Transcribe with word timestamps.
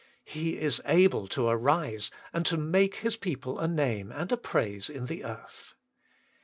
He 0.25 0.57
is 0.59 0.81
able 0.85 1.27
to 1.27 1.47
arise 1.47 2.09
and 2.33 2.43
to 2.47 2.57
make 2.57 2.95
His 2.95 3.15
people 3.15 3.59
a 3.59 3.67
name, 3.67 4.11
and 4.11 4.31
a 4.31 4.35
praise 4.35 4.89
in 4.89 5.05
the 5.05 5.23
earth. 5.23 5.75